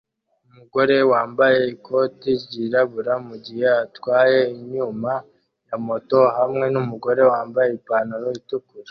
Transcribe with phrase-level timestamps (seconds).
[0.47, 5.11] Umugore yambaye ikoti ryirabura mugihe atwaye inyuma
[5.69, 8.89] ya moto hamwe numugore wambaye ipantaro itukura